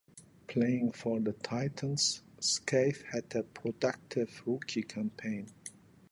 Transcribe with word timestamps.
Playing 0.47 0.93
for 0.93 1.19
the 1.19 1.33
Titans, 1.33 2.23
Scaife 2.39 3.03
had 3.11 3.35
a 3.35 3.43
productive 3.43 4.41
rookie 4.47 4.81
campaign. 4.81 5.51